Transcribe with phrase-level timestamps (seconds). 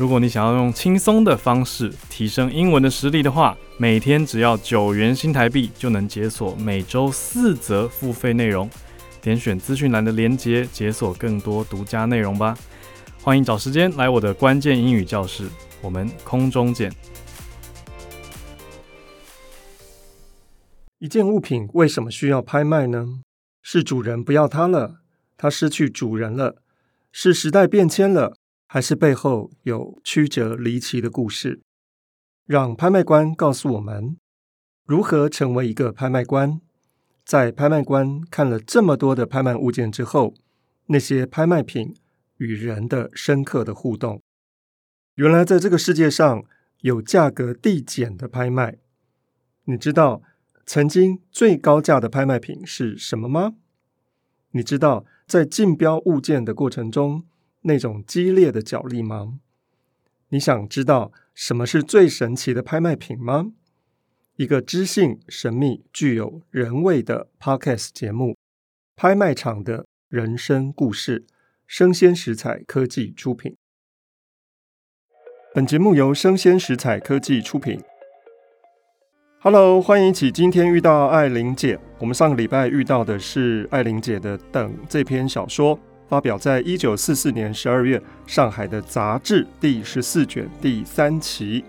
[0.00, 8.66] 如果你想要用轻松的方式提升英文的实力的话，每天只要九元新台币就能解锁每周四则付费内容。
[9.20, 12.56] 点选资讯栏的链接，解锁更多独家内容吧。
[13.20, 15.46] 欢迎找时间来我的关键英语教室，
[15.82, 16.90] 我们空中见。
[20.98, 23.04] 一件物品为什么需要拍卖呢？
[23.60, 25.00] 是主人不要它了，
[25.36, 26.56] 它失去主人了，
[27.12, 28.38] 是时代变迁了。
[28.72, 31.60] 还是背后有曲折离奇的故事，
[32.46, 34.16] 让拍卖官告诉我们
[34.86, 36.60] 如何成为一个拍卖官。
[37.24, 40.34] 在拍卖官看了这么多的拍卖物件之后，
[40.86, 41.96] 那些拍卖品
[42.36, 44.22] 与人的深刻的互动。
[45.16, 46.44] 原来在这个世界上
[46.82, 48.78] 有价格递减的拍卖。
[49.64, 50.22] 你知道
[50.64, 53.54] 曾经最高价的拍卖品是什么吗？
[54.52, 57.24] 你知道在竞标物件的过程中，
[57.62, 59.38] 那种激烈的角力吗？
[60.28, 63.52] 你想知道什么是最神奇的拍卖品吗？
[64.36, 68.32] 一个知性、神秘、具有人味的 Podcast 节目
[68.96, 71.20] 《拍卖场的人生故事》，
[71.66, 73.56] 生鲜食采科技出品。
[75.54, 77.82] 本节目由生鲜食采科技出品。
[79.40, 81.78] Hello，欢迎一起今天遇到艾玲姐。
[81.98, 85.78] 我们上个礼拜遇到的是艾玲姐的《等》这篇小说。
[86.10, 91.64] 发表在一九四四年十二月上海的杂志第十四卷第三期。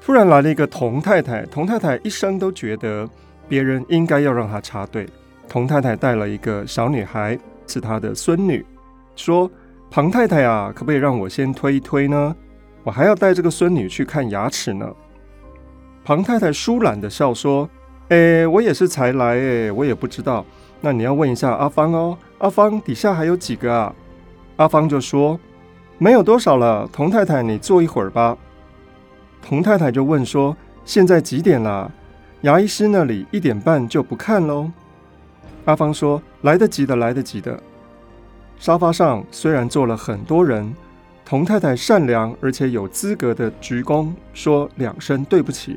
[0.00, 3.08] 突然来了一个童太太，童太太一生都觉得
[3.48, 5.06] 别人应该要让她插队。
[5.48, 8.66] 童太太带了一个小女孩，是她的孙女，
[9.14, 9.48] 说
[9.88, 12.34] ：“庞太太啊，可不可以让我先推一推呢？
[12.82, 14.92] 我还要带这个孙女去看牙齿呢。”
[16.04, 17.70] 庞太太舒懒的笑说
[18.10, 20.44] ：“哎，我也是才来，哎，我也不知道。”
[20.82, 23.92] 那你要问一下阿芳哦，阿芳底下还有几个啊？
[24.56, 25.38] 阿芳就说
[25.98, 26.88] 没有多少了。
[26.92, 28.36] 童太太，你坐一会儿吧。
[29.42, 31.90] 童太太就问说：现在几点了？
[32.42, 34.70] 牙医师那里一点半就不看喽。
[35.64, 37.60] 阿芳说：来得及的，来得及的。
[38.56, 40.72] 沙发上虽然坐了很多人，
[41.24, 45.76] 童太太善良而且有资格的鞠躬，说两声对不起，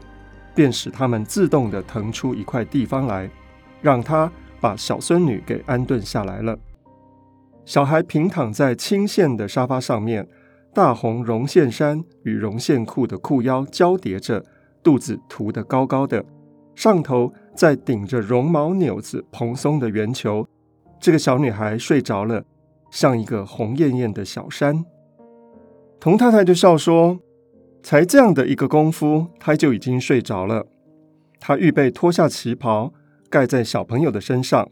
[0.53, 3.27] 便使他们自动地腾出一块地方来，
[3.81, 4.31] 让他。
[4.61, 6.57] 把小孙女给安顿下来了。
[7.65, 10.27] 小孩平躺在青线的沙发上面，
[10.73, 14.45] 大红绒线衫与绒线裤的裤腰交叠着，
[14.81, 16.23] 肚子凸得高高的，
[16.75, 20.47] 上头再顶着绒毛纽子蓬松的圆球。
[20.99, 22.43] 这个小女孩睡着了，
[22.89, 24.85] 像一个红艳艳的小山。
[25.99, 27.19] 童太太就笑说
[27.83, 30.65] ：“才这样的一个功夫，她就已经睡着了。”
[31.39, 32.93] 她预备脱下旗袍。
[33.31, 34.69] 盖在小朋友的身上，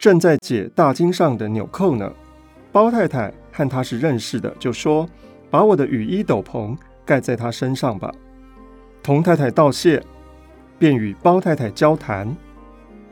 [0.00, 2.12] 正在解大襟上的纽扣呢。
[2.72, 5.08] 包太太和他是认识的，就说
[5.48, 8.12] ：“把我的雨衣斗篷盖在他身上吧。”
[9.00, 10.02] 童太太道谢，
[10.76, 12.36] 便与包太太交谈。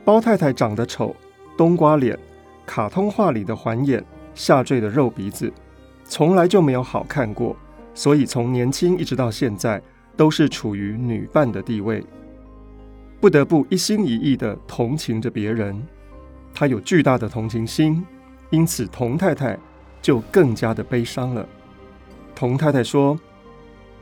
[0.03, 1.15] 包太太长得丑，
[1.57, 2.17] 冬瓜脸，
[2.65, 4.03] 卡通画里的环眼，
[4.35, 5.51] 下坠的肉鼻子，
[6.03, 7.55] 从来就没有好看过，
[7.93, 9.81] 所以从年轻一直到现在，
[10.17, 12.03] 都是处于女伴的地位。
[13.19, 15.81] 不得不一心一意地同情着别人，
[16.53, 18.05] 他有巨大的同情心，
[18.51, 19.57] 因此童太太
[20.01, 21.47] 就更加的悲伤了。
[22.35, 23.19] 童太太说：“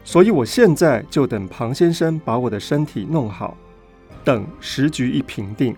[0.04, 3.56] 所以我现在就等庞先生把我的身体弄好，
[4.26, 5.74] 等时局一平定。”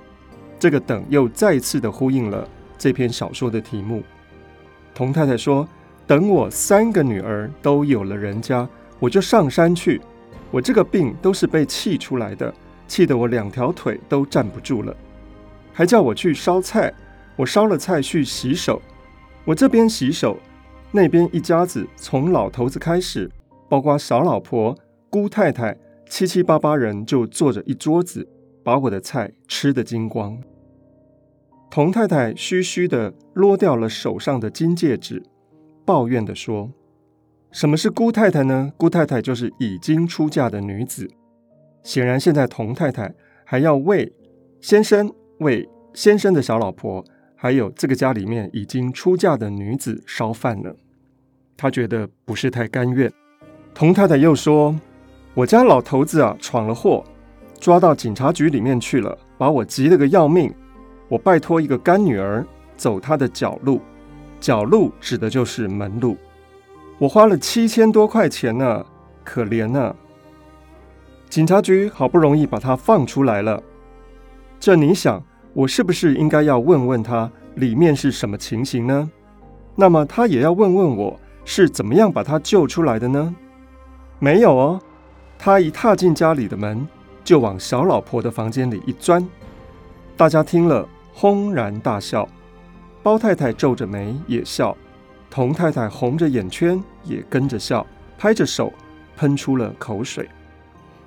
[0.59, 4.02] 这个“等”又再次的呼应了这篇小说的题目。
[4.96, 5.68] 童太太说
[6.08, 8.68] ：“等我三个女儿都有了人家，
[8.98, 10.02] 我就上山去。
[10.50, 12.52] 我这个病都是被气出来的。”
[12.88, 14.95] 气得我两条腿都站不住了，
[15.74, 16.94] 还叫我去烧菜。
[17.36, 18.81] 我烧了菜去洗手，
[19.45, 20.39] 我这边洗手，
[20.92, 23.30] 那边一家子从老头子开始，
[23.69, 24.75] 包括小老婆、
[25.12, 25.78] 姑太太，
[26.10, 28.28] 七七八八人就坐着一桌子，
[28.63, 30.36] 把我的菜吃得精光。
[31.69, 35.22] 童太太嘘嘘地落掉了手上的金戒指，
[35.86, 36.72] 抱怨地说
[37.51, 38.72] ：“什么是姑太太呢？
[38.78, 41.07] 姑太太就是已经出嫁的女子。”
[41.88, 44.12] 显然，现在童太太还要为
[44.60, 47.01] 先生、为先生的小老婆，
[47.34, 50.69] 还有这个家里面已经出嫁的女子烧饭呢。
[51.56, 53.10] 她觉得不是太甘愿。
[53.74, 54.78] 童太太又说
[55.34, 57.01] ：“我家老头子啊，闯了祸，
[57.57, 60.54] 抓到警察局里面去了，把我急了个要命。
[61.07, 62.45] 我拜托一个干女儿
[62.75, 63.80] 走她的脚路，
[64.42, 66.18] 脚路指的就是门路。
[66.98, 68.86] 我花了七千多块钱呢，
[69.24, 69.95] 可怜呢。
[71.29, 73.62] 警察局好不容易把她放出来了，
[74.59, 75.21] 这你想，
[75.53, 79.12] 我是不是应该要问问她里面是什么情形呢？
[79.75, 83.35] 那么她也要问问我是怎么样把她救出来的呢？
[84.19, 84.81] 没有哦，
[85.38, 86.88] 她一踏进家里的门，
[87.24, 89.27] 就往小老婆的房间里一钻。
[90.15, 92.27] 大家听了轰然大笑，
[93.03, 94.75] 包太太皱着眉也笑，
[95.30, 97.85] 童太太红着眼圈也跟着笑，
[98.18, 98.71] 拍着手
[99.18, 100.27] 喷出了口水。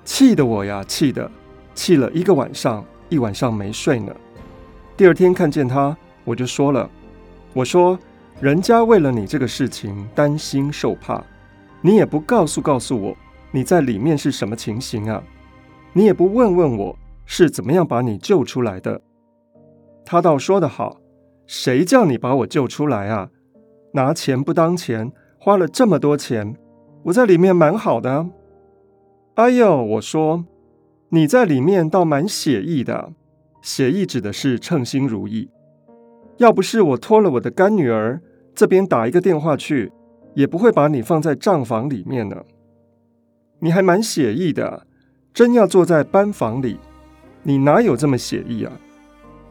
[0.03, 1.29] 气得我呀，气得
[1.73, 4.13] 气了一个晚上，一晚上没睡呢。
[4.97, 6.89] 第二天看见他，我就说了
[7.53, 7.97] ：“我说，
[8.39, 11.23] 人家为了你这个事情担心受怕，
[11.81, 13.15] 你也不告诉告诉我
[13.51, 15.23] 你在里面是什么情形啊？
[15.93, 19.01] 你也不问问我是怎么样把你救出来的？”
[20.05, 20.99] 他倒说得好
[21.47, 23.29] ：“谁叫你把我救出来啊？
[23.93, 26.55] 拿钱不当钱，花了这么多钱，
[27.03, 28.27] 我在里面蛮好的。”
[29.35, 30.43] 哎呦，我说
[31.09, 33.13] 你在里面倒蛮写意的，
[33.61, 35.49] 写意指的是称心如意。
[36.37, 38.21] 要不是我托了我的干女儿
[38.53, 39.91] 这边打一个电话去，
[40.33, 42.43] 也不会把你放在账房里面呢。
[43.59, 44.85] 你还蛮写意的，
[45.33, 46.77] 真要坐在班房里，
[47.43, 48.73] 你哪有这么写意啊？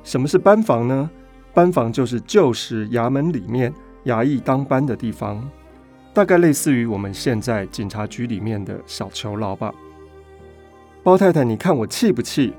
[0.04, 1.10] 什么是班房呢？
[1.54, 3.72] 班房就是旧时衙门里面
[4.04, 5.48] 衙役当班的地方。
[6.12, 9.72] 大概类似于我们现在警察局里面的小囚牢吧。
[11.02, 12.52] 包太太，你看我气不气？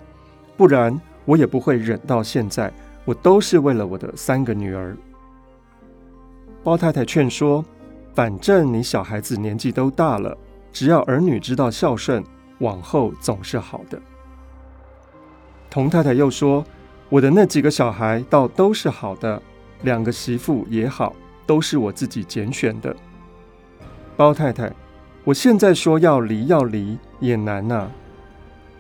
[0.58, 2.72] 不然我也不会忍到现在。
[3.04, 4.96] 我都是为了我的三个女儿。
[6.64, 7.66] 包太太劝说
[8.14, 10.38] ：“反正你小孩子年纪都大了，
[10.72, 12.24] 只要儿女知道孝顺，
[12.60, 14.00] 往后总是好的。”
[15.68, 16.64] 童太太又说
[17.10, 19.42] ：“我的那几个小孩倒都是好的，
[19.82, 21.16] 两个媳妇也好，
[21.48, 22.96] 都是我自己拣选的。”
[24.16, 24.72] 包太太，
[25.24, 27.92] 我现在说要离要离也难呐、啊。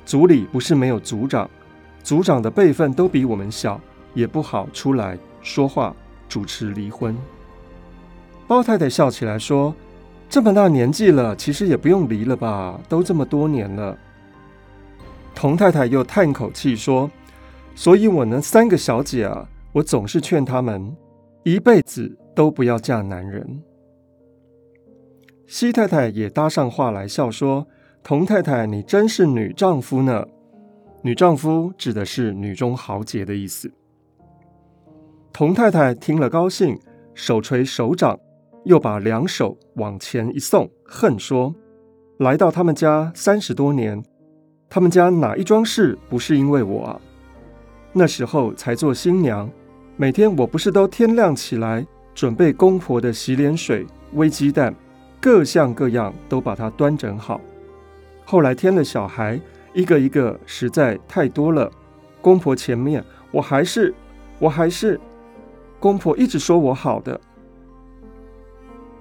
[0.06, 1.50] 族里不是没有族长，
[2.04, 3.80] 族长的辈分都比我们小，
[4.14, 5.96] 也不好出来说话
[6.28, 7.16] 主持离婚。
[8.48, 9.74] 包太太笑起来说
[10.30, 12.80] ：“这么大年纪了，其实也不用离了吧？
[12.90, 13.98] 都这么多年了。”
[15.34, 17.10] 童太太又叹口气说
[17.74, 20.94] ：“所以我那三个小姐啊，我总是劝她们
[21.44, 23.62] 一辈子都不要嫁男人。”
[25.52, 27.68] 西太太也搭上话来，笑说
[28.02, 30.26] ：“童太太，你真是女丈夫呢。
[31.02, 33.70] 女丈夫指的是女中豪杰的意思。”
[35.34, 36.80] 童太太听了高兴，
[37.14, 38.18] 手捶手掌，
[38.64, 41.54] 又把两手往前一送，恨说
[42.20, 44.02] ：“来到他们家三十多年，
[44.70, 47.02] 他们家哪一桩事不是因为我啊？
[47.92, 49.52] 那时候才做新娘，
[49.98, 54.74] 每天我不是都天亮起来准备公婆的洗脸水、煨鸡蛋。”
[55.22, 57.40] 各项各样都把它端整好。
[58.26, 59.40] 后来添了小孩，
[59.72, 61.72] 一个一个实在太多了。
[62.22, 63.94] 公婆前面，我还是，
[64.40, 65.00] 我还是，
[65.80, 67.20] 公婆一直说我好的。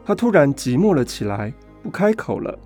[0.04, 1.52] 他突然寂寞了起来，
[1.82, 2.58] 不开口了。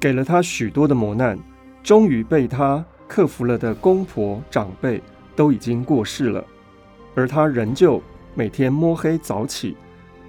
[0.00, 1.38] 给了他许多的磨难，
[1.82, 5.02] 终于被他克服了的公婆长辈
[5.36, 6.44] 都已经过世了，
[7.14, 8.02] 而他仍旧
[8.34, 9.76] 每天摸黑早起。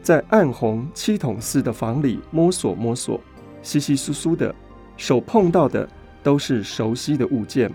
[0.04, 3.20] 在暗红七筒似的房里摸索摸索，
[3.62, 4.54] 稀稀疏疏的，
[4.98, 5.88] 手碰到的
[6.22, 7.72] 都是熟悉的物件。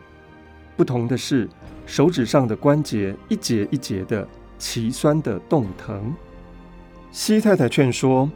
[0.76, 1.48] 不同的是，
[1.86, 6.14] 手指上的关节一节一节的，奇酸的冻疼。
[7.10, 8.30] 西太太劝说：“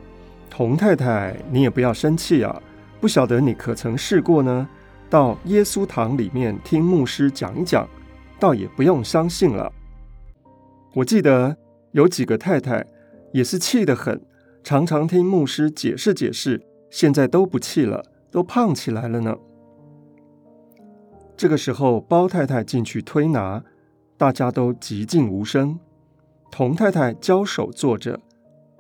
[0.48, 2.62] 童太太，你也不要生气啊！
[2.98, 4.66] 不晓得你可曾试过呢？
[5.10, 7.86] 到耶稣堂里面听牧师讲一讲，
[8.40, 9.70] 倒也不用相信了。
[10.94, 11.54] 我记得
[11.90, 12.82] 有几个太太。”
[13.32, 14.20] 也是气得很，
[14.62, 19.36] 常常听牧师解释解释，现在都不气了，都胖起来了呢。
[21.36, 23.64] 这个时候，包太太进去推拿，
[24.16, 25.78] 大家都寂静无声。
[26.50, 28.20] 童太太交手坐着，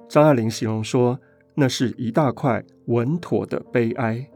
[0.08, 1.18] 张爱玲形容说，
[1.54, 4.28] 那是一大块稳妥的悲哀。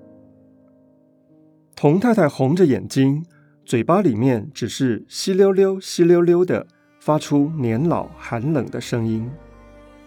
[1.76, 3.24] 童太太红着眼睛，
[3.64, 6.66] 嘴巴里面只是稀溜溜、稀溜溜的，
[6.98, 9.30] 发出年老寒冷的声音。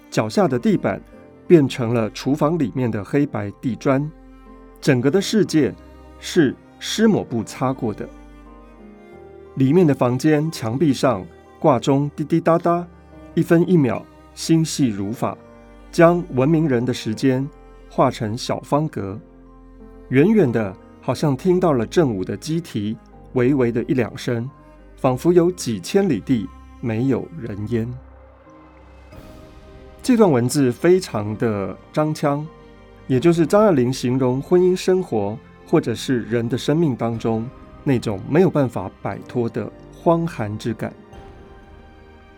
[0.10, 1.02] 脚下的地板
[1.48, 4.10] 变成了厨房里面的黑白地砖，
[4.82, 5.74] 整个的世界
[6.20, 8.08] 是湿抹布擦过的。
[9.56, 11.26] 里面的房间墙壁上
[11.60, 12.88] 挂钟滴滴答答，
[13.34, 15.38] 一分一秒心细如发，
[15.92, 17.48] 将文明人的时间
[17.90, 19.20] 画成小方格。
[20.10, 22.98] 远远的，好像听到了正午的鸡啼，
[23.34, 24.50] 微微的一两声，
[24.96, 26.48] 仿佛有几千里地
[26.80, 27.92] 没有人烟。
[30.02, 32.46] 这段文字非常的张腔，
[33.06, 35.38] 也就是张爱玲形容婚姻生活
[35.68, 37.48] 或者是人的生命当中
[37.84, 40.92] 那种没有办法摆脱的荒寒之感。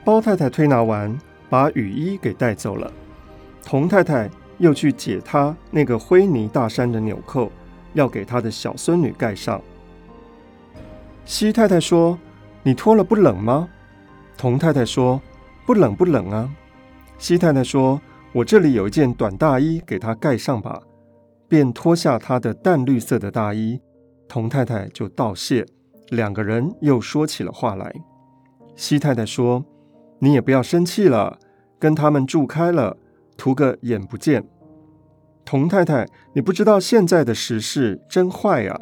[0.04, 1.18] 包太太推拿完，
[1.50, 2.92] 把雨衣给带走了，
[3.64, 7.52] 童太太又去解她那个灰泥大衫的纽扣，
[7.94, 9.62] 要给她的小孙女盖上。
[11.24, 12.18] 西太太说
[12.64, 13.70] ：“你脱了不冷吗？”
[14.36, 15.22] 童太太说
[15.66, 16.50] ：“不冷，不冷啊。”
[17.22, 18.02] 西太太说
[18.34, 20.82] ：“我这里有一件短大衣，给她盖上吧。”
[21.48, 23.80] 便脱下她的淡绿色的大衣，
[24.28, 25.64] 童太太就道谢。
[26.10, 27.94] 两个人又说起了话来。
[28.76, 29.64] 西太太说
[30.18, 31.38] ：“你也不要生气了，
[31.78, 32.98] 跟他们住开了，
[33.38, 34.44] 图个眼不见。”
[35.46, 38.82] 童太太，你不知道现在的时事真坏啊！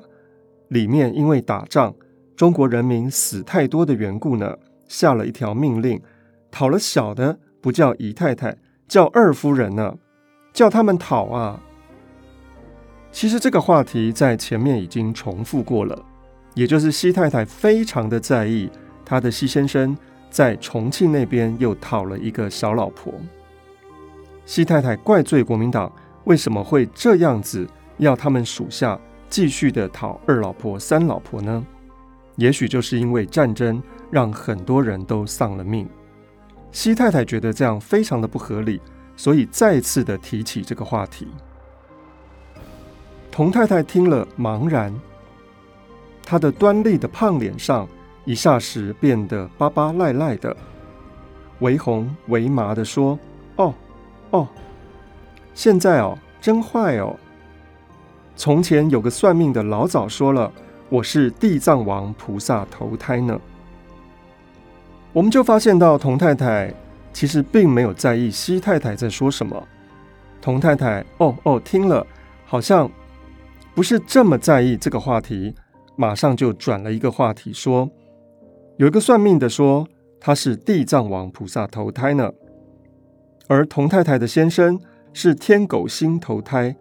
[0.69, 1.93] 里面因为打仗，
[2.37, 6.01] 中国人民死太多的缘故呢，下了一条命令，
[6.49, 7.37] 讨了小的。
[7.61, 8.55] 不叫姨太太，
[8.87, 9.97] 叫二夫人呢，
[10.53, 11.59] 叫他们讨啊。
[13.11, 15.99] 其实这个话题在前面已经重复过了，
[16.53, 18.69] 也就是西太太非常的在意
[19.03, 19.97] 她的西先生
[20.29, 23.13] 在重庆那边又讨了一个小老婆。
[24.45, 25.91] 西太太怪罪国民党
[26.25, 31.65] 为什么会这样子要他们属下继续的讨二老婆、三老婆呢？
[32.35, 35.89] 也许就是因为战争让很多人都丧了命。
[36.71, 38.79] 西太太觉得这样非常的不合理，
[39.17, 41.27] 所以再次的提起这个话题。
[43.31, 44.93] 童太太听了茫然，
[46.23, 47.87] 她的端丽的胖脸上
[48.25, 50.55] 一霎时变得巴巴赖赖的，
[51.59, 53.17] 微红微麻的说
[53.57, 53.73] ：“哦，
[54.29, 54.47] 哦，
[55.55, 57.15] 现在哦，真坏哦。
[58.35, 60.51] 从前有个算命的老早说了，
[60.87, 63.39] 我是地藏王菩萨投胎呢。”
[65.11, 66.71] 我们就发现到，童太太
[67.11, 69.67] 其实并没有在意西太太在说什么。
[70.39, 72.05] 童太太哦哦听了，
[72.45, 72.89] 好像
[73.73, 75.55] 不是这么在意这个话题，
[75.95, 77.89] 马上就转了一个话题，说
[78.77, 79.87] 有一个算命的说
[80.19, 82.31] 他是地藏王菩萨投胎呢，
[83.47, 84.79] 而童太太的先生
[85.11, 86.75] 是天狗星投胎，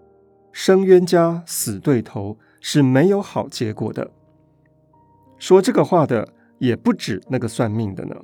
[0.53, 4.11] 生冤家死对头，是没有好结果的。
[5.39, 6.29] 说这个话的。
[6.59, 8.17] 也不止那个算命的呢。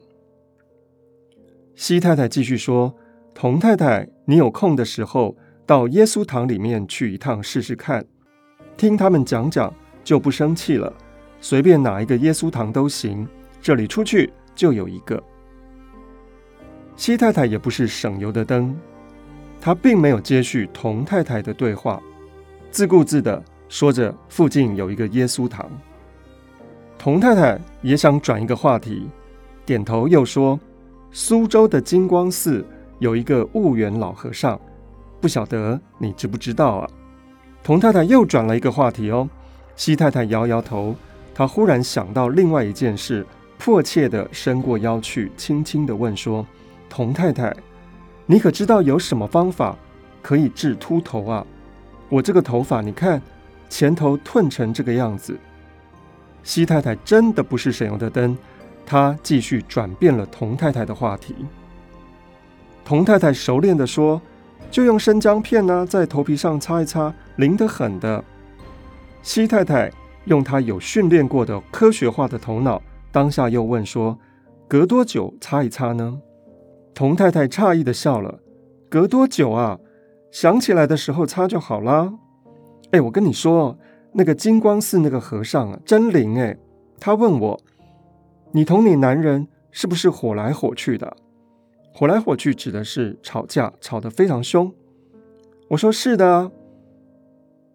[1.75, 2.95] 西太太继续说
[3.35, 5.37] ：“童太太，你有空的时候
[5.67, 8.05] 到耶稣堂里面去一趟试试看，
[8.77, 9.73] 听他们讲讲
[10.05, 10.93] 就不生气了。
[11.41, 13.27] 随便哪一个耶稣堂都行，
[13.61, 15.23] 这里出去就有一个。”
[16.97, 18.77] 西太太也不是省油的灯，
[19.61, 22.01] 她并没有接续童太太的对话，
[22.71, 25.69] 自顾自的说着附近有一个耶稣堂。
[27.05, 29.07] 童太太也想转一个话题，
[29.67, 30.59] 点头又说
[31.13, 32.67] ：“苏州的金光寺
[32.99, 34.59] 有一个悟圆老和尚，
[35.21, 36.89] 不晓得你知不知道啊？”
[37.63, 39.29] 童太太又转了一个话题哦。
[39.77, 40.97] 西太太摇摇头，
[41.35, 43.27] 她忽然想到另外一件事，
[43.59, 46.47] 迫切地伸过腰去，轻轻地问说
[46.89, 47.55] ：“童太太，
[48.25, 49.77] 你可知道有什么方法
[50.23, 51.47] 可以治秃头啊？
[52.09, 53.21] 我这个头发，你看
[53.69, 55.39] 前头褪成这个样子。”
[56.45, 58.37] 西太太真的不是省油的灯，
[58.87, 61.35] 她继续转变了童太太的话题。
[62.85, 64.21] 童太太熟练地说
[64.71, 68.23] ：“就用生姜片呢、在头皮上擦一擦，灵得很的。”
[69.23, 69.91] 西太太
[70.27, 74.19] 用她有训练过的科学化的头脑，当下又问说
[74.69, 76.21] ：“隔多久擦一擦呢？”
[76.95, 78.41] 童太太诧异地笑了
[78.91, 79.79] ：“隔多久啊？
[80.31, 82.13] 想起来的时候擦就好啦。”
[82.93, 83.79] 哎，我跟你说。
[84.17, 86.57] 那个金光寺那个和尚啊，真灵哎！
[87.01, 87.61] 他问我
[88.53, 91.17] ：“你同你男人是不是火来火去的？
[91.93, 94.73] 火来火去指的是吵架，吵得非常凶。”
[95.69, 96.53] 我说：“是的啊。”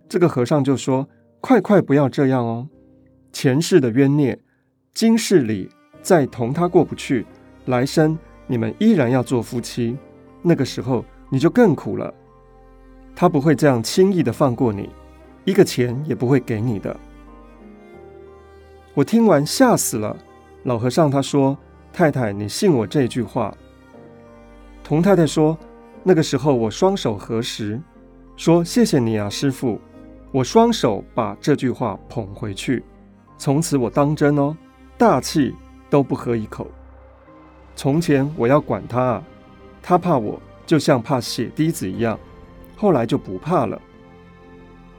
[0.08, 1.10] 这个和尚就说
[1.42, 2.70] ：“快快不要这样哦！
[3.34, 4.40] 前世的冤孽，
[4.94, 5.70] 今世里
[6.02, 7.26] 再同他过不去，
[7.66, 8.18] 来生
[8.48, 9.98] 你们依然要做夫妻，
[10.42, 12.14] 那个时候你就更苦了。
[13.14, 14.90] 他不会这样轻易的放过你。”
[15.46, 16.96] 一个钱也不会给你的。
[18.94, 20.16] 我听完吓死了。
[20.64, 21.58] 老和尚他说
[21.94, 23.56] ：“太太，你信我这句话？”
[24.84, 25.58] 童太太说
[26.04, 27.80] ：“那个时候我双手合十，
[28.36, 29.80] 说谢谢你啊，师傅。
[30.32, 32.84] 我双手把这句话捧回去，
[33.38, 34.56] 从此我当真哦，
[34.98, 35.56] 大气
[35.90, 36.68] 都不喝一口。
[37.76, 39.24] 从前我要管他啊，
[39.82, 42.20] 他怕我，就像怕血滴子一样，
[42.76, 43.82] 后来就不怕了。”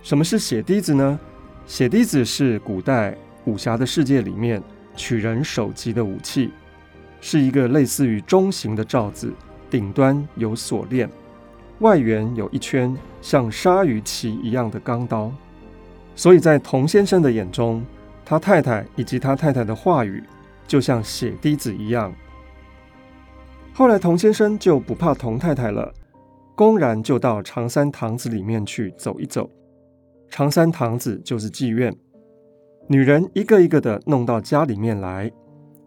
[0.03, 1.19] 什么是血滴子呢？
[1.67, 4.63] 血滴子是古代武侠的世界里面
[4.97, 6.51] 取人首级的武器，
[7.21, 9.33] 是一个类似于中型的罩子，
[9.69, 11.09] 顶端有锁链，
[11.81, 15.31] 外缘有一圈像鲨鱼鳍一样的钢刀。
[16.17, 17.85] 所以在童先生的眼中，
[18.25, 20.25] 他太太以及他太太的话语
[20.67, 22.13] 就像血滴子一样。
[23.73, 25.93] 后来童先生就不怕童太太了，
[26.55, 29.49] 公然就到长山堂子里面去走一走。
[30.31, 31.95] 长山堂子就是妓院，
[32.87, 35.31] 女人一个一个的弄到家里面来，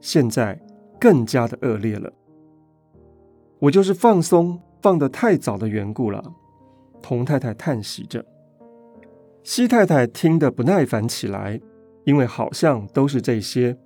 [0.02, 0.60] 现在
[1.00, 2.12] 更加的恶劣了。
[3.60, 6.22] 我就是放松放得太早的缘故了。
[7.02, 8.26] 童太太叹息着，
[9.44, 11.60] 西太太听得不耐烦起来，
[12.04, 13.78] 因为好像都是这些，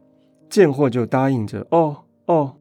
[0.50, 2.58] 见货就答应着哦哦，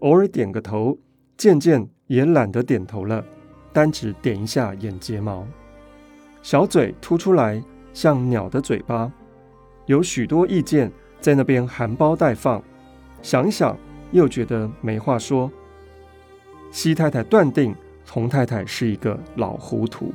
[0.00, 0.98] 偶尔点个头，
[1.36, 3.24] 渐渐也懒得点头了，
[3.72, 5.46] 单只点一下眼睫毛。
[6.42, 9.10] 小嘴凸出来，像鸟的嘴巴，
[9.86, 10.90] 有许多意见
[11.20, 12.62] 在那边含苞待放。
[13.20, 13.76] 想想，
[14.12, 15.50] 又觉得没话说。
[16.70, 17.74] 西太太断定
[18.06, 20.12] 童太太是一个老糊涂。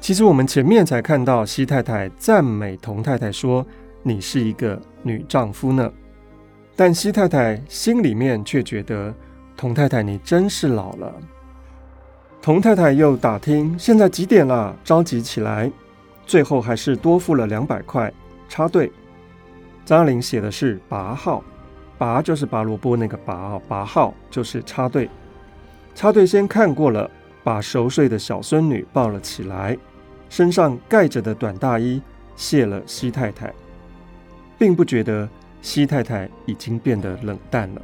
[0.00, 3.66] 其实我们前面才看到西太太赞美童太太说
[4.02, 5.92] ：“你是一个女丈夫呢。”
[6.76, 9.12] 但西太太心里面却觉得
[9.56, 11.12] ：“童太太，你真是老了。”
[12.46, 15.68] 童太太又打听现在几点了，着急起来，
[16.24, 18.12] 最后还是多付了两百块
[18.48, 18.92] 插队。
[19.84, 21.42] 张爱玲写的是拔号，
[21.98, 25.10] 拔就是拔萝卜那个拔啊，拔号就是插队。
[25.92, 27.10] 插队先看过了，
[27.42, 29.76] 把熟睡的小孙女抱了起来，
[30.30, 32.00] 身上盖着的短大衣
[32.36, 33.52] 谢了西太太，
[34.56, 35.28] 并不觉得
[35.62, 37.82] 西太太已经变得冷淡了。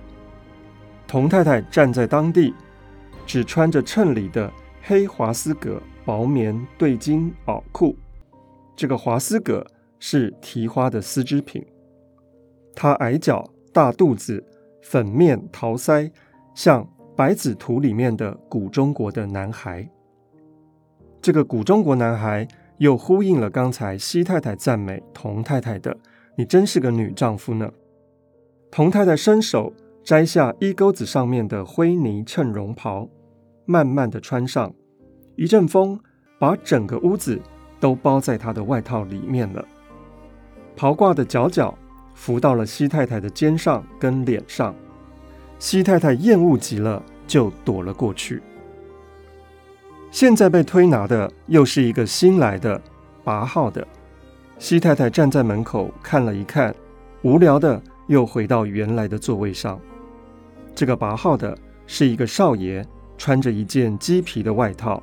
[1.08, 2.54] 童太太站在当地。
[3.26, 4.52] 只穿着衬里的
[4.82, 7.96] 黑华丝葛薄棉对襟袄裤，
[8.74, 9.66] 这个华丝葛
[9.98, 11.64] 是提花的丝织品。
[12.74, 14.44] 他矮脚、大肚子、
[14.82, 16.10] 粉面桃腮，
[16.54, 19.88] 像百子图里面的古中国的男孩。
[21.20, 25.96] 这个古中国男孩又呼应了刚才西太太赞美童太太的
[26.36, 27.70] ：“你真是个女丈夫呢。”
[28.72, 29.72] 童太太伸手。
[30.04, 33.08] 摘下衣钩子上面的灰泥衬绒袍，
[33.64, 34.72] 慢慢的穿上。
[35.36, 35.98] 一阵风
[36.38, 37.40] 把整个屋子
[37.78, 39.64] 都包在他的外套里面了。
[40.76, 41.76] 袍褂的角角
[42.14, 44.74] 拂到了西太太的肩上跟脸上，
[45.58, 48.42] 西太太厌恶极了，就躲了过去。
[50.10, 52.80] 现在被推拿的又是一个新来的
[53.22, 53.86] 拔号的。
[54.58, 56.74] 西太太站在门口看了一看，
[57.22, 59.80] 无聊的又回到原来的座位上。
[60.74, 61.56] 这个拔号的
[61.86, 62.84] 是一个少爷，
[63.18, 65.02] 穿着一件鸡皮的外套，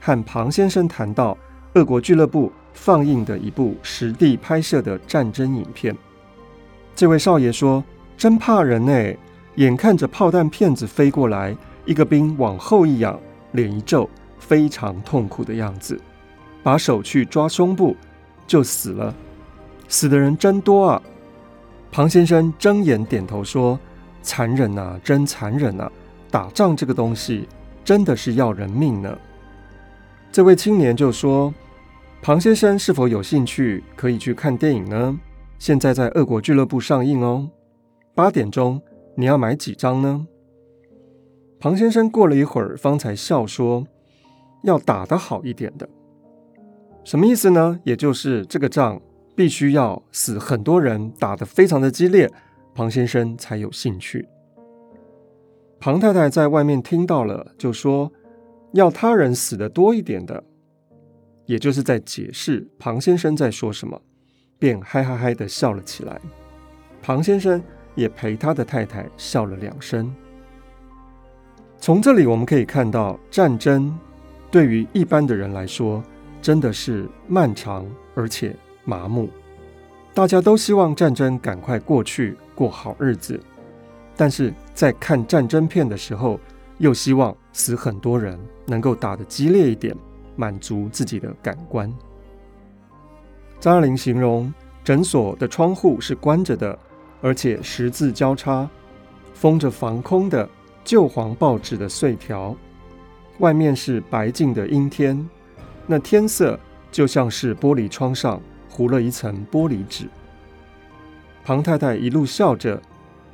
[0.00, 1.36] 和庞先生谈到
[1.74, 5.94] 俄国俱乐部放映的一部实地拍摄的战争影片。
[6.96, 7.84] 这位少爷说
[8.16, 9.16] ：“真怕人哎！
[9.56, 11.54] 眼看着炮弹片子飞过来，
[11.84, 13.18] 一个兵往后一仰，
[13.52, 16.00] 脸一皱，非常痛苦的样子，
[16.62, 17.94] 把手去抓胸部，
[18.46, 19.14] 就死了。
[19.86, 21.02] 死的人真多啊！”
[21.92, 23.78] 庞先生睁眼点头说。
[24.22, 25.92] 残忍呐、啊，真残忍呐、啊！
[26.30, 27.48] 打仗这个东西
[27.84, 29.18] 真的是要人命呢。
[30.30, 31.52] 这位青年就说
[32.22, 35.18] ：“庞先生是否有兴趣可以去看电影呢？
[35.58, 37.50] 现在在俄国俱乐部上映哦，
[38.14, 38.80] 八点钟，
[39.16, 40.26] 你要买几张呢？”
[41.58, 43.86] 庞先生过了一会儿，方才笑说
[44.62, 45.88] ：“要打得好一点的，
[47.02, 47.80] 什么意思呢？
[47.84, 49.00] 也就是这个仗
[49.34, 52.30] 必须要死很多人，打得非常的激烈。”
[52.80, 54.26] 庞先生才有兴趣。
[55.78, 58.10] 庞太太在外面听到了，就说
[58.72, 60.42] 要他人死得多一点的，
[61.44, 64.00] 也就是在解释庞先生在说什么，
[64.58, 66.18] 便嗨嗨嗨的笑了起来。
[67.02, 67.62] 庞先生
[67.94, 70.10] 也陪他的太太笑了两声。
[71.76, 73.94] 从这里我们可以看到，战争
[74.50, 76.02] 对于一般的人来说，
[76.40, 79.28] 真的是漫长而且麻木。
[80.14, 83.40] 大家都希望战争赶快过去，过好日子，
[84.14, 86.38] 但是在看战争片的时候，
[86.76, 89.96] 又希望死很多人，能够打得激烈一点，
[90.36, 91.90] 满足自己的感官。
[93.58, 94.52] 张爱玲形容
[94.84, 96.78] 诊所的窗户是关着的，
[97.22, 98.68] 而且十字交叉，
[99.32, 100.46] 封着防空的
[100.84, 102.54] 旧黄报纸的碎条，
[103.38, 105.26] 外面是白净的阴天，
[105.86, 106.60] 那天色
[106.92, 110.06] 就像是玻璃窗上糊了一层玻璃纸。
[111.42, 112.80] 庞太太一路笑着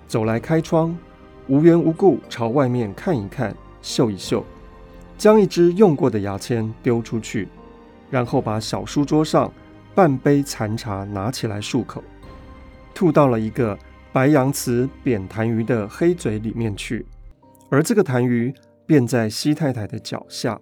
[0.06, 0.96] 走来开窗，
[1.48, 4.44] 无缘无故朝外面看一看，嗅一嗅，
[5.18, 7.48] 将一支用过的牙签丢出去，
[8.10, 9.52] 然后把小书桌上
[9.94, 12.02] 半杯残茶拿起来漱口，
[12.94, 13.78] 吐到了一个
[14.12, 17.04] 白洋瓷扁痰盂的黑嘴里面去，
[17.68, 18.54] 而这个痰盂
[18.86, 20.58] 便在西太太的脚下。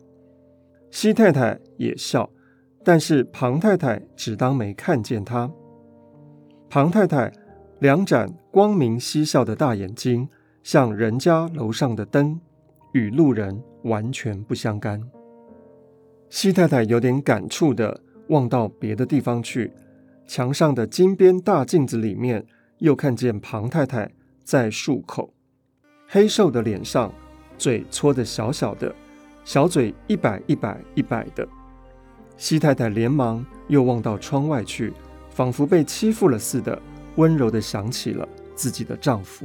[0.91, 2.31] 西太太也笑，
[2.83, 5.51] 但是庞太太只当没看见她。
[6.75, 7.33] 庞太太
[7.79, 10.29] 两盏光明嬉笑的大眼睛，
[10.65, 12.41] 像人家楼上的灯，
[12.91, 15.01] 与路人完全不相干。
[16.31, 19.71] 西太太有点感触地望到别的地方去，
[20.27, 22.45] 墙上的金边大镜子里面，
[22.79, 24.11] 又看见庞太太
[24.43, 25.33] 在漱口，
[26.09, 27.15] 黑瘦的脸上，
[27.57, 28.93] 嘴搓得小小的。
[29.45, 31.47] 小嘴一摆一摆一摆的，
[32.37, 34.93] 西太太连忙又望到窗外去，
[35.35, 36.81] 仿佛被欺负了似的，
[37.17, 39.45] 温柔地想起了自己的丈夫。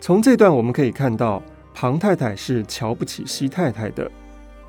[0.00, 1.42] 从这段我们可以看到，
[1.74, 4.10] 庞太太是瞧不起西太太的，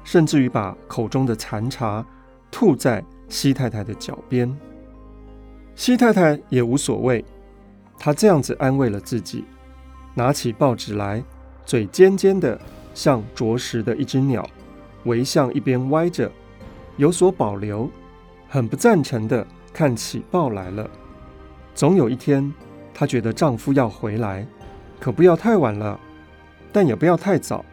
[0.04, 2.06] 甚至于把口中的残茶
[2.52, 4.54] 吐在西太太的脚边。
[5.76, 7.24] 西太太也无所谓，
[7.98, 9.46] 她这样子安慰了自己，
[10.14, 11.24] 拿起报纸来，
[11.66, 12.60] 嘴尖尖的。
[12.96, 14.44] 像啄食的一只鸟，
[15.04, 16.32] 围向一边歪着，
[16.96, 17.88] 有所保留，
[18.50, 19.46] 很不赞成的
[19.78, 20.90] 看起报来了。
[21.76, 22.52] 总有一天，
[22.96, 24.44] 她觉得丈夫要回来，
[25.00, 26.00] 可不要太晚了，
[26.72, 27.64] 但也不要太早。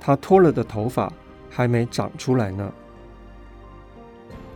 [0.00, 1.12] 她脱了的头发
[1.48, 2.72] 还没长出来呢。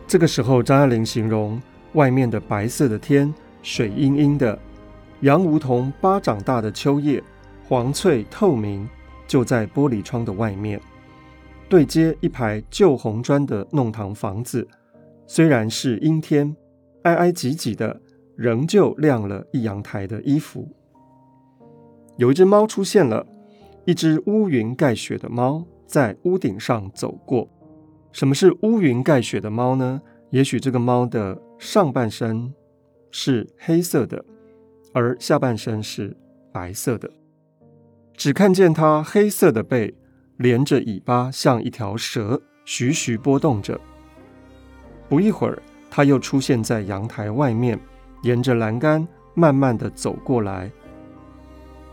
[0.05, 1.61] 这个时候，张爱玲形容
[1.93, 4.59] 外面的白色的天，水阴阴的，
[5.21, 7.23] 杨梧桐巴掌大的秋叶，
[7.69, 8.85] 黄翠透明。
[9.25, 10.77] 就在玻璃窗的外面，
[11.69, 14.67] 对街一排旧红砖的弄堂房子，
[15.25, 16.53] 虽然是阴天，
[17.03, 18.01] 挨挨挤挤的，
[18.35, 20.67] 仍旧晾了一阳台的衣服。
[22.17, 23.25] 有一只猫出现了，
[23.85, 27.49] 一只乌云盖雪的猫在屋顶上走过。
[28.11, 30.01] 什么是乌云盖雪的猫呢？
[30.29, 32.53] 也许这个猫的上半身
[33.09, 34.23] 是黑色的，
[34.93, 36.15] 而下半身是
[36.53, 37.09] 白色的。
[38.13, 39.95] 只看见它黑色的背，
[40.37, 43.79] 连着尾巴像一条蛇，徐徐波动着。
[45.09, 45.61] 不一会儿，
[45.91, 47.77] 它又出现在阳台外面，
[48.23, 50.71] 沿着栏杆慢慢地走过来，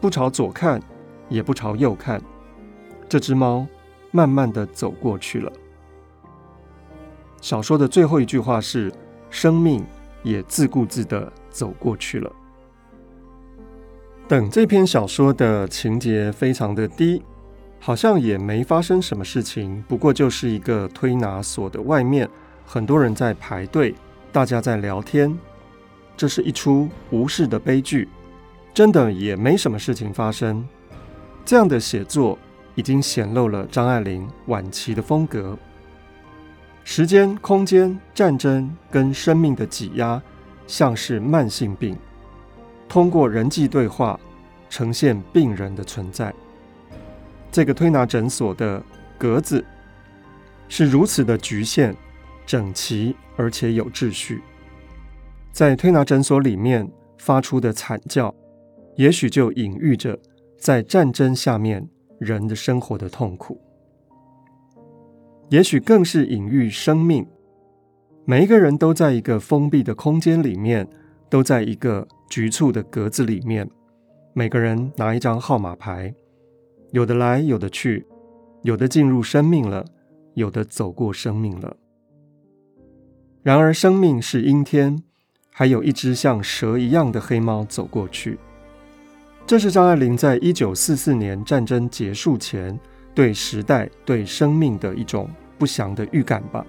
[0.00, 0.80] 不朝左看，
[1.28, 2.22] 也不朝右看。
[3.08, 3.66] 这只猫
[4.12, 5.52] 慢慢地走过去了。
[7.40, 8.92] 小说的最后一句话是：
[9.30, 9.84] 生命
[10.22, 12.30] 也自顾自地走过去了。
[14.28, 17.22] 等这篇小说的情节非常的低，
[17.80, 22.28] 好像也没发生什么事情，不过就是一个推拿所的外面，
[22.70, 23.94] 很多人在排队，
[24.30, 25.34] 大家在聊天。
[26.18, 28.06] 这是一出无事的悲剧，
[28.74, 30.68] 真的也没什么事情发生。
[31.46, 32.38] 这样的写作
[32.74, 35.56] 已经显露了张爱玲晚期的风格。
[36.84, 40.20] 时间、空间、战争跟生命的挤压，
[40.66, 41.96] 像是慢性病。
[42.86, 44.20] 通过人际对话
[44.68, 46.34] 呈现病人的存在。
[47.50, 48.82] 这个推拿诊所的
[49.16, 49.64] 格子
[50.68, 51.96] 是如此的局限、
[52.48, 54.40] 整齐，而且有秩序。
[55.52, 58.34] 在推拿诊所里面发出的惨叫，
[58.96, 60.18] 也许就隐喻着
[60.58, 63.60] 在战争下面人的生活的痛苦，
[65.50, 67.26] 也许更是隐喻生命。
[68.24, 70.88] 每一个人都在一个封闭的空间里面，
[71.28, 72.08] 都在一个。
[72.30, 73.66] 局促的格子里面，
[74.34, 76.14] 每个人拿一张号码牌，
[76.90, 78.06] 有的来，有的去，
[78.64, 79.82] 有的进入生命了，
[80.34, 81.74] 有的走过生命了。
[83.48, 85.02] 然而，生命是阴天，
[85.50, 88.38] 还有一只像蛇一样的黑猫走过去。
[89.46, 92.78] 这是张爱玲在一九四四年战争结束前
[93.14, 96.62] 对时代、对生命的一种不祥的预感吧。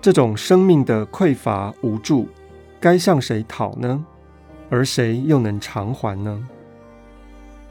[0.00, 2.28] 这种生命的匮乏无助，
[2.78, 4.04] 该向谁讨呢？
[4.68, 6.40] 而谁又能偿还呢？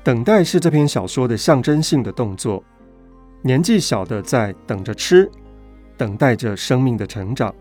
[0.03, 2.61] 等待是这篇小说的象征性的动作。
[3.41, 5.31] 年纪小的在等着吃，
[5.95, 7.55] 等待着生命的成长，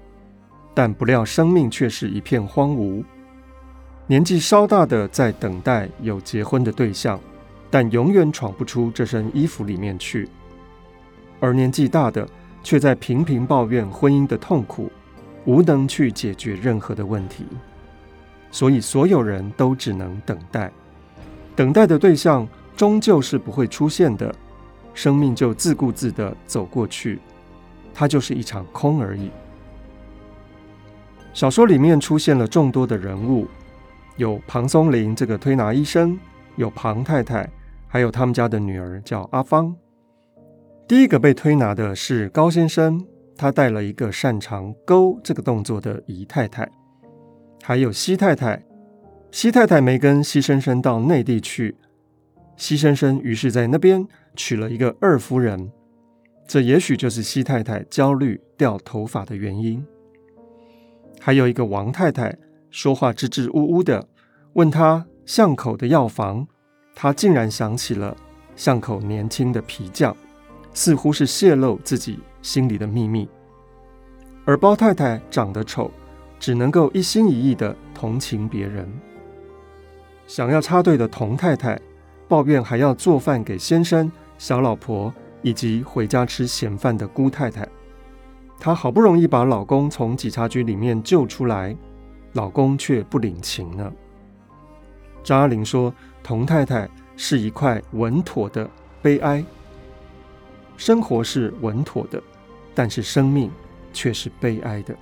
[0.79, 3.03] 但不料生命却是一片荒芜。
[4.07, 7.19] 年纪稍大的在等待有结婚的对象，
[7.69, 10.29] 但永远闯不出这身衣服里面去。
[11.41, 12.29] 而年纪大的
[12.63, 14.89] 却在频频抱怨婚姻的痛苦，
[15.47, 17.45] 无能去解决任何的问题。
[18.53, 20.71] 所以，所有人都只能等待，
[21.57, 24.33] 等待的对象终究是不会出现的，
[24.95, 27.19] 生命就自顾自地走过去，
[27.93, 29.29] 它就是一场空而已。
[31.39, 33.47] 小说里面出现了众多的人物，
[34.17, 36.19] 有庞松林这个推拿医生，
[36.57, 37.49] 有庞太太，
[37.87, 39.73] 还有他们家的女儿叫阿芳。
[40.89, 43.01] 第一个被推拿的是高先生，
[43.37, 46.69] 他带了一个擅长勾这个动作的姨太太，
[47.63, 48.61] 还有西太太。
[49.31, 51.77] 西太太没跟西生生到内地去，
[52.57, 55.71] 西生生于是在那边娶了一个二夫人。
[56.49, 59.87] 这也许就是西太太焦虑掉头发的原因。
[61.21, 62.37] 还有一个王太太，
[62.71, 64.07] 说话支支吾吾的，
[64.55, 66.47] 问她巷口的药房，
[66.95, 68.17] 她竟然想起了
[68.57, 70.17] 巷口年轻的皮匠，
[70.73, 73.29] 似乎是泄露自己心里的秘密。
[74.45, 75.91] 而包太太长得丑，
[76.39, 78.89] 只能够一心一意的同情别人。
[80.27, 81.81] 想要插队的童太太，
[82.27, 85.13] 抱怨还要做饭给先生、小老婆。
[85.41, 87.67] 以及回家吃闲饭的姑太太，
[88.59, 91.77] 她好不容易把老公从警察局里面救出来，
[92.33, 93.93] 老公却不领情了。
[95.23, 95.93] 张爱玲说
[96.23, 98.69] ：“童太太是一块稳妥的
[99.01, 99.45] 悲哀，
[100.77, 102.23] 生活是稳妥的，
[102.75, 103.51] 但是生命
[103.93, 104.95] 却是悲哀的。”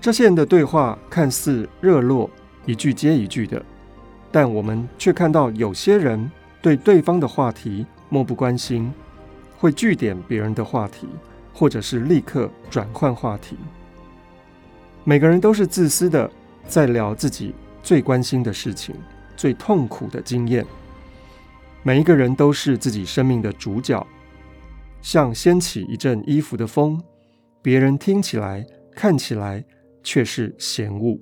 [0.00, 2.30] 这些人的对话看似热络，
[2.66, 3.64] 一句接一句的，
[4.30, 6.30] 但我们却看到有些人
[6.62, 7.84] 对对方的话题。
[8.08, 8.92] 漠不关心，
[9.58, 11.08] 会据点别人的话题，
[11.56, 13.56] 或者是立刻转换话题。
[15.04, 16.30] 每个人都是自私的，
[16.68, 18.94] 在聊自己最关心的事情、
[19.38, 20.66] 最痛苦的经验。
[21.82, 24.06] 每一个人都是自己生命的主角，
[25.00, 27.02] 像掀起一阵衣服的风，
[27.62, 29.64] 别人听起来、看起来
[30.02, 31.18] 却是嫌恶，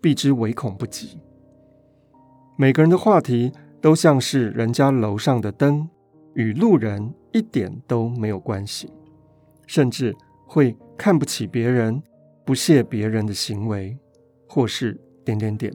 [0.00, 1.16] 避之唯恐不及。
[2.56, 5.88] 每个人的话题都像是人家楼上的灯。
[6.34, 8.90] 与路人一点都没有关系，
[9.66, 12.02] 甚至会看不起别人，
[12.44, 13.96] 不屑别人的行为，
[14.48, 15.74] 或是点点点。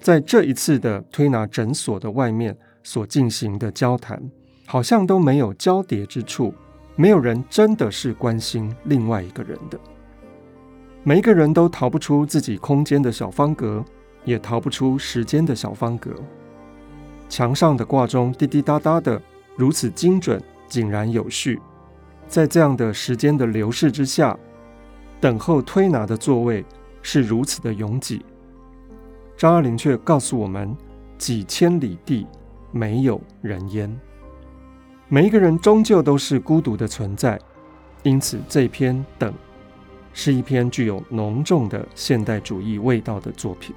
[0.00, 4.22] 在这一次的推拿诊所的外面所进行的交谈，
[4.66, 6.52] 好像都没有交叠之处，
[6.96, 9.78] 没有人真的是关心另外一个人的。
[11.02, 13.84] 每一个人都逃不出自己空间的小方格，
[14.24, 16.10] 也逃不出时间的小方格。
[17.28, 19.20] 墙上的挂钟滴滴答答的。
[19.58, 21.58] 如此精准、井然有序，
[22.28, 24.36] 在这样的时间的流逝之下，
[25.20, 26.64] 等候推拿的座位
[27.02, 28.24] 是如此的拥挤。
[29.36, 30.76] 张爱玲却告诉我们：
[31.18, 32.26] 几千里地
[32.72, 34.00] 没有人烟，
[35.08, 37.38] 每一个人终究都是孤独的存在。
[38.02, 39.32] 因此，这篇《等》
[40.12, 43.74] 是一篇具有浓重的现代主义味道的作品。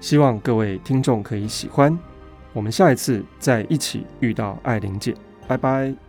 [0.00, 1.98] 希望各位听众可以喜欢。
[2.52, 5.14] 我们下一次再一起遇到爱玲姐，
[5.46, 6.05] 拜拜。